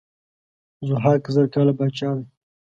[0.87, 2.23] ضحاک زر کاله پاچا دی.